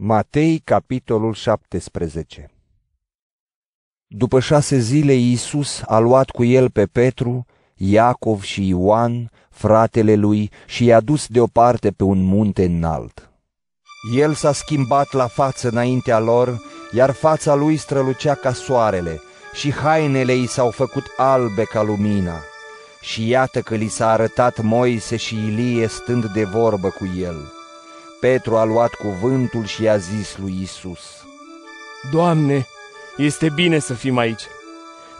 Matei, 0.00 0.60
capitolul 0.64 1.34
17 1.34 2.50
După 4.06 4.40
șase 4.40 4.78
zile, 4.78 5.12
Iisus 5.12 5.82
a 5.86 5.98
luat 5.98 6.30
cu 6.30 6.44
el 6.44 6.70
pe 6.70 6.86
Petru, 6.86 7.46
Iacov 7.74 8.42
și 8.42 8.68
Ioan, 8.68 9.30
fratele 9.50 10.14
lui, 10.14 10.50
și 10.66 10.84
i-a 10.84 11.00
dus 11.00 11.26
deoparte 11.26 11.90
pe 11.90 12.04
un 12.04 12.22
munte 12.22 12.64
înalt. 12.64 13.30
El 14.14 14.34
s-a 14.34 14.52
schimbat 14.52 15.12
la 15.12 15.26
față 15.26 15.68
înaintea 15.68 16.18
lor, 16.18 16.60
iar 16.92 17.10
fața 17.10 17.54
lui 17.54 17.76
strălucea 17.76 18.34
ca 18.34 18.52
soarele 18.52 19.20
și 19.54 19.72
hainele 19.72 20.34
i 20.34 20.46
s-au 20.46 20.70
făcut 20.70 21.04
albe 21.16 21.64
ca 21.64 21.82
lumina. 21.82 22.36
Și 23.00 23.28
iată 23.28 23.60
că 23.60 23.74
li 23.74 23.88
s-a 23.88 24.10
arătat 24.10 24.60
Moise 24.60 25.16
și 25.16 25.34
Ilie 25.34 25.86
stând 25.86 26.24
de 26.24 26.44
vorbă 26.44 26.88
cu 26.88 27.04
el. 27.18 27.57
Petru 28.20 28.56
a 28.56 28.64
luat 28.64 28.94
cuvântul 28.94 29.64
și 29.64 29.82
i-a 29.82 29.96
zis 29.96 30.36
lui 30.36 30.58
Isus: 30.62 31.00
Doamne, 32.10 32.66
este 33.16 33.48
bine 33.54 33.78
să 33.78 33.94
fim 33.94 34.16
aici. 34.16 34.42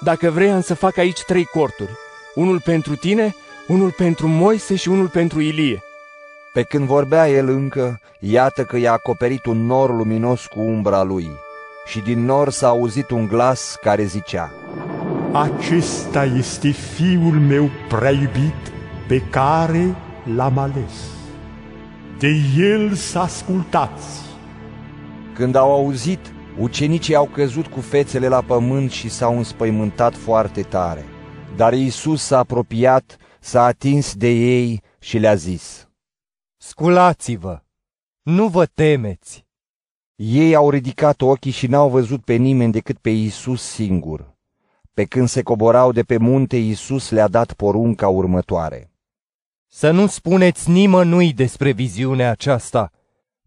Dacă 0.00 0.30
vrei, 0.30 0.50
am 0.50 0.60
să 0.60 0.74
fac 0.74 0.96
aici 0.96 1.22
trei 1.22 1.44
corturi. 1.44 1.90
Unul 2.34 2.60
pentru 2.60 2.96
tine, 2.96 3.34
unul 3.66 3.90
pentru 3.90 4.28
Moise 4.28 4.74
și 4.74 4.88
unul 4.88 5.08
pentru 5.08 5.40
Ilie. 5.40 5.82
Pe 6.52 6.62
când 6.62 6.86
vorbea 6.86 7.28
el 7.28 7.48
încă, 7.48 8.00
iată 8.18 8.62
că 8.62 8.76
i-a 8.76 8.92
acoperit 8.92 9.44
un 9.44 9.66
nor 9.66 9.96
luminos 9.96 10.46
cu 10.46 10.60
umbra 10.60 11.02
lui. 11.02 11.30
Și 11.86 12.00
din 12.00 12.24
nor 12.24 12.50
s-a 12.50 12.68
auzit 12.68 13.10
un 13.10 13.26
glas 13.26 13.76
care 13.80 14.04
zicea, 14.04 14.52
Acesta 15.32 16.24
este 16.24 16.70
fiul 16.70 17.40
meu 17.40 17.70
prea 17.88 18.10
iubit, 18.10 18.72
pe 19.08 19.20
care 19.30 19.94
l-am 20.34 20.58
ales. 20.58 20.92
De 22.18 22.36
el 22.56 22.94
să 22.94 23.18
ascultați. 23.18 24.20
Când 25.34 25.54
au 25.54 25.72
auzit, 25.72 26.18
ucenicii 26.58 27.14
au 27.14 27.26
căzut 27.26 27.66
cu 27.66 27.80
fețele 27.80 28.28
la 28.28 28.42
pământ 28.42 28.90
și 28.90 29.08
s-au 29.08 29.36
înspăimântat 29.36 30.14
foarte 30.14 30.62
tare. 30.62 31.04
Dar 31.56 31.72
Iisus 31.72 32.22
s-a 32.22 32.38
apropiat, 32.38 33.16
s-a 33.40 33.64
atins 33.64 34.14
de 34.14 34.28
ei 34.28 34.82
și 34.98 35.18
le-a 35.18 35.34
zis, 35.34 35.88
Sculați-vă, 36.56 37.62
nu 38.22 38.48
vă 38.48 38.66
temeți. 38.66 39.46
Ei 40.16 40.54
au 40.54 40.70
ridicat 40.70 41.20
ochii 41.20 41.50
și 41.50 41.66
n-au 41.66 41.88
văzut 41.88 42.24
pe 42.24 42.34
nimeni 42.34 42.72
decât 42.72 42.98
pe 42.98 43.10
Iisus 43.10 43.62
singur. 43.62 44.36
Pe 44.94 45.04
când 45.04 45.28
se 45.28 45.42
coborau 45.42 45.92
de 45.92 46.02
pe 46.02 46.16
munte, 46.16 46.56
Iisus 46.56 47.10
le-a 47.10 47.28
dat 47.28 47.52
porunca 47.52 48.08
următoare. 48.08 48.90
Să 49.70 49.90
nu 49.90 50.06
spuneți 50.06 50.70
nimănui 50.70 51.32
despre 51.32 51.70
viziunea 51.70 52.30
aceasta, 52.30 52.90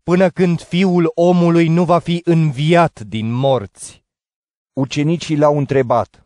până 0.03 0.29
când 0.29 0.61
fiul 0.61 1.11
omului 1.15 1.67
nu 1.67 1.83
va 1.83 1.99
fi 1.99 2.21
înviat 2.23 2.99
din 2.99 3.31
morți. 3.31 4.03
Ucenicii 4.73 5.37
l-au 5.37 5.57
întrebat. 5.57 6.25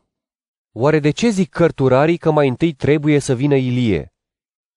Oare 0.72 1.00
de 1.00 1.10
ce 1.10 1.30
zic 1.30 1.50
cărturarii 1.50 2.18
că 2.18 2.32
mai 2.32 2.48
întâi 2.48 2.74
trebuie 2.74 3.20
să 3.20 3.36
vină 3.36 3.56
Ilie? 3.56 4.14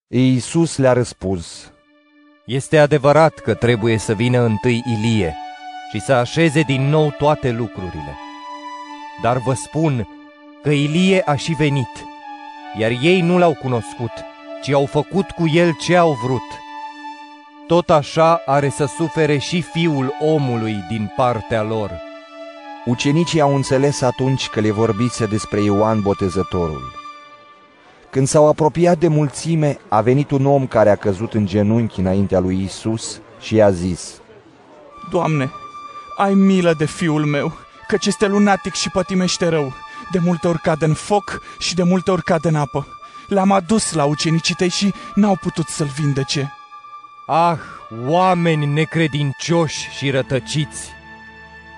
Iisus 0.06 0.76
le-a 0.76 0.92
răspuns. 0.92 1.72
Este 2.46 2.78
adevărat 2.78 3.34
că 3.34 3.54
trebuie 3.54 3.96
să 3.96 4.14
vină 4.14 4.40
întâi 4.40 4.82
Ilie 4.86 5.36
și 5.92 6.00
să 6.00 6.12
așeze 6.12 6.60
din 6.60 6.88
nou 6.88 7.10
toate 7.10 7.50
lucrurile. 7.50 8.16
Dar 9.22 9.38
vă 9.38 9.54
spun 9.54 10.08
că 10.62 10.70
Ilie 10.70 11.22
a 11.24 11.34
și 11.36 11.52
venit, 11.52 12.04
iar 12.78 12.90
ei 12.90 13.20
nu 13.20 13.38
l-au 13.38 13.54
cunoscut, 13.54 14.12
ci 14.62 14.70
au 14.70 14.86
făcut 14.86 15.30
cu 15.30 15.48
el 15.52 15.72
ce 15.80 15.96
au 15.96 16.18
vrut. 16.22 16.42
Tot 17.66 17.90
așa 17.90 18.42
are 18.46 18.68
să 18.68 18.84
sufere 18.96 19.38
și 19.38 19.62
fiul 19.62 20.14
omului 20.20 20.84
din 20.88 21.12
partea 21.16 21.62
lor. 21.62 21.90
Ucenicii 22.84 23.40
au 23.40 23.54
înțeles 23.54 24.00
atunci 24.00 24.48
că 24.48 24.60
le 24.60 24.70
vorbise 24.70 25.26
despre 25.26 25.60
Ioan 25.60 26.00
Botezătorul. 26.00 26.92
Când 28.10 28.26
s-au 28.26 28.48
apropiat 28.48 28.98
de 28.98 29.08
mulțime, 29.08 29.78
a 29.88 30.00
venit 30.00 30.30
un 30.30 30.46
om 30.46 30.66
care 30.66 30.90
a 30.90 30.96
căzut 30.96 31.34
în 31.34 31.46
genunchi 31.46 32.00
înaintea 32.00 32.38
lui 32.38 32.62
Isus 32.62 33.20
și 33.40 33.54
i-a 33.54 33.70
zis, 33.70 34.20
Doamne, 35.10 35.50
ai 36.16 36.34
milă 36.34 36.74
de 36.78 36.84
fiul 36.84 37.24
meu, 37.24 37.52
căci 37.88 38.06
este 38.06 38.26
lunatic 38.26 38.74
și 38.74 38.90
pătimește 38.90 39.48
rău. 39.48 39.72
De 40.10 40.18
multe 40.18 40.48
ori 40.48 40.60
cade 40.60 40.84
în 40.84 40.94
foc 40.94 41.40
și 41.58 41.74
de 41.74 41.82
multe 41.82 42.10
ori 42.10 42.22
cade 42.22 42.48
în 42.48 42.54
apă. 42.54 42.97
L-am 43.28 43.52
adus 43.52 43.92
la 43.92 44.04
ucenicii 44.04 44.54
tăi 44.54 44.68
și 44.68 44.92
n-au 45.14 45.36
putut 45.36 45.66
să-l 45.66 45.86
vindece. 45.86 46.52
Ah, 47.26 47.58
oameni 48.06 48.66
necredincioși 48.66 49.88
și 49.96 50.10
rătăciți! 50.10 50.88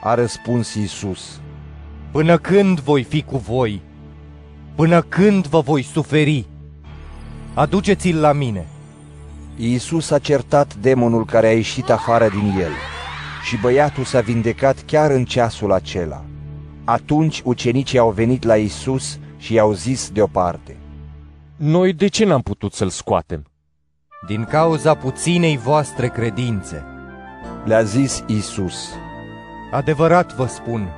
A 0.03 0.15
răspuns 0.15 0.75
Isus. 0.75 1.41
Până 2.11 2.39
când 2.39 2.81
voi 2.81 3.03
fi 3.03 3.23
cu 3.23 3.37
voi? 3.37 3.83
Până 4.75 5.03
când 5.03 5.47
vă 5.47 5.61
voi 5.61 5.83
suferi? 5.83 6.47
Aduceți-l 7.55 8.21
la 8.21 8.33
mine. 8.33 8.67
Iisus 9.57 10.11
a 10.11 10.19
certat 10.19 10.75
demonul 10.75 11.25
care 11.25 11.47
a 11.47 11.53
ieșit 11.53 11.91
afară 11.91 12.29
din 12.29 12.59
el 12.59 12.73
și 13.45 13.57
băiatul 13.57 14.05
s-a 14.05 14.21
vindecat 14.21 14.83
chiar 14.87 15.11
în 15.11 15.25
ceasul 15.25 15.73
acela. 15.73 16.25
Atunci 16.85 17.41
ucenicii 17.45 17.99
au 17.99 18.11
venit 18.11 18.43
la 18.43 18.57
Isus 18.57 19.19
și 19.37 19.55
i-au 19.55 19.73
zis 19.73 20.11
deoparte. 20.11 20.77
Noi 21.63 21.93
de 21.93 22.07
ce 22.07 22.25
n-am 22.25 22.41
putut 22.41 22.73
să-l 22.73 22.89
scoatem? 22.89 23.45
Din 24.27 24.45
cauza 24.45 24.95
puținei 24.95 25.57
voastre 25.57 26.09
credințe. 26.09 26.85
Le-a 27.65 27.83
zis 27.83 28.25
Isus. 28.27 28.89
Adevărat 29.73 30.35
vă 30.35 30.47
spun 30.47 30.89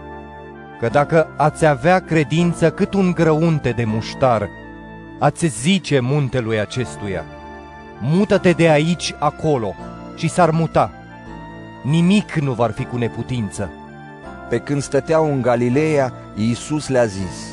că 0.81 0.89
dacă 0.89 1.35
ați 1.37 1.67
avea 1.67 1.99
credință 1.99 2.71
cât 2.71 2.95
un 2.95 3.13
grăunte 3.13 3.71
de 3.71 3.85
muștar, 3.85 4.49
ați 5.19 5.47
zice 5.47 6.01
muntelui 6.01 6.61
acestuia, 6.61 7.25
mută-te 8.01 8.51
de 8.51 8.69
aici 8.69 9.15
acolo 9.19 9.75
și 10.17 10.29
s-ar 10.29 10.51
muta. 10.51 10.91
Nimic 11.83 12.33
nu 12.33 12.53
va 12.53 12.69
fi 12.69 12.85
cu 12.85 12.97
neputință. 12.97 13.71
Pe 14.49 14.59
când 14.59 14.83
stăteau 14.83 15.33
în 15.33 15.43
Galileea, 15.43 16.13
Iisus 16.35 16.89
le-a 16.89 17.05
zis, 17.05 17.52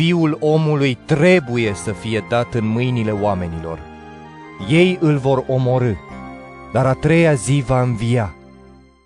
Fiul 0.00 0.36
omului 0.40 0.94
trebuie 0.94 1.74
să 1.74 1.92
fie 1.92 2.26
dat 2.28 2.54
în 2.54 2.66
mâinile 2.66 3.12
oamenilor. 3.12 3.80
Ei 4.68 4.98
îl 5.00 5.18
vor 5.18 5.44
omorâ, 5.48 5.94
dar 6.72 6.86
a 6.86 6.94
treia 6.94 7.34
zi 7.34 7.62
va 7.66 7.82
învia. 7.82 8.34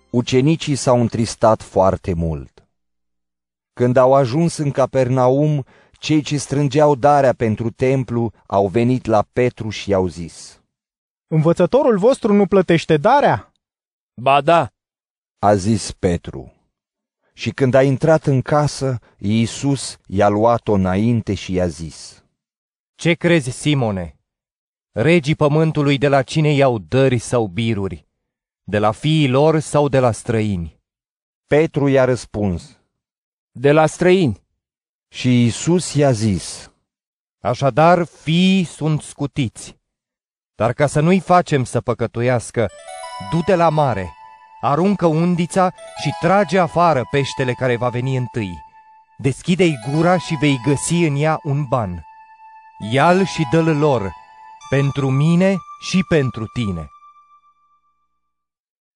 Ucenicii 0.09 0.75
s-au 0.75 1.01
întristat 1.01 1.61
foarte 1.61 2.13
mult. 2.13 2.67
Când 3.73 3.97
au 3.97 4.13
ajuns 4.13 4.57
în 4.57 4.71
Capernaum, 4.71 5.65
cei 5.91 6.21
ce 6.21 6.37
strângeau 6.37 6.95
darea 6.95 7.33
pentru 7.33 7.69
templu 7.69 8.31
au 8.45 8.67
venit 8.67 9.05
la 9.05 9.25
Petru 9.33 9.69
și 9.69 9.89
i-au 9.89 10.07
zis, 10.07 10.61
Învățătorul 11.27 11.97
vostru 11.97 12.33
nu 12.33 12.45
plătește 12.45 12.97
darea? 12.97 13.51
Ba 14.21 14.41
da, 14.41 14.69
a 15.39 15.55
zis 15.55 15.91
Petru. 15.91 16.54
Și 17.37 17.51
când 17.51 17.73
a 17.73 17.83
intrat 17.83 18.25
în 18.25 18.41
casă, 18.41 18.99
Iisus 19.17 19.97
i-a 20.07 20.27
luat-o 20.27 20.73
înainte 20.73 21.33
și 21.33 21.53
i-a 21.53 21.67
zis, 21.67 22.23
Ce 22.95 23.13
crezi, 23.13 23.49
Simone? 23.49 24.19
Regii 24.91 25.35
pământului 25.35 25.97
de 25.97 26.07
la 26.07 26.21
cine 26.21 26.53
iau 26.53 26.77
dări 26.77 27.17
sau 27.17 27.47
biruri? 27.47 28.07
De 28.63 28.79
la 28.79 28.91
fiii 28.91 29.27
lor 29.27 29.59
sau 29.59 29.89
de 29.89 29.99
la 29.99 30.11
străini? 30.11 30.79
Petru 31.47 31.87
i-a 31.87 32.05
răspuns 32.05 32.79
de 33.57 33.71
la 33.71 33.85
străini. 33.85 34.43
și 35.07 35.41
Iisus 35.43 35.93
i-a 35.93 36.11
zis, 36.11 36.71
Așadar, 37.39 38.03
fiii 38.03 38.63
sunt 38.63 39.01
scutiți. 39.01 39.77
Dar 40.55 40.73
ca 40.73 40.87
să 40.87 40.99
nu-i 40.99 41.19
facem 41.19 41.63
să 41.63 41.81
păcătuiască, 41.81 42.69
du-te 43.31 43.55
la 43.55 43.69
mare, 43.69 44.13
aruncă 44.65 45.05
undița 45.05 45.73
și 46.01 46.09
trage 46.19 46.59
afară 46.59 47.07
peștele 47.11 47.53
care 47.53 47.77
va 47.77 47.89
veni 47.89 48.15
întâi. 48.15 48.63
Deschide-i 49.17 49.75
gura 49.91 50.17
și 50.17 50.35
vei 50.35 50.59
găsi 50.65 50.93
în 50.93 51.15
ea 51.21 51.39
un 51.43 51.63
ban. 51.63 52.05
Ia-l 52.91 53.25
și 53.25 53.47
dă-l 53.51 53.77
lor, 53.77 54.11
pentru 54.69 55.09
mine 55.09 55.55
și 55.79 56.03
pentru 56.07 56.45
tine. 56.53 56.89